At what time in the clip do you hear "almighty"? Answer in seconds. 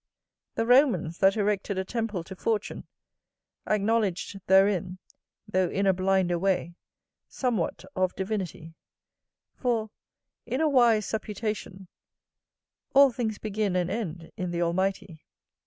14.63-15.23